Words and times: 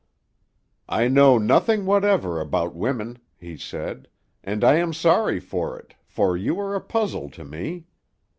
"I 0.89 1.09
know 1.09 1.37
nothing 1.37 1.85
whatever 1.85 2.41
about 2.41 2.73
women," 2.73 3.19
he 3.37 3.55
said, 3.55 4.07
"and 4.43 4.63
I 4.63 4.77
am 4.77 4.93
sorry 4.93 5.39
for 5.39 5.77
it, 5.77 5.93
for 6.07 6.35
you 6.35 6.59
are 6.59 6.73
a 6.73 6.81
puzzle 6.81 7.29
to 7.29 7.45
me. 7.45 7.85